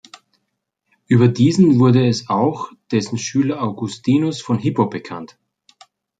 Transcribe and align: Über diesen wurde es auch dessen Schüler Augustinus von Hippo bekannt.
Über 1.05 1.27
diesen 1.27 1.77
wurde 1.79 2.07
es 2.07 2.27
auch 2.27 2.71
dessen 2.91 3.19
Schüler 3.19 3.61
Augustinus 3.61 4.41
von 4.41 4.57
Hippo 4.57 4.87
bekannt. 4.89 5.37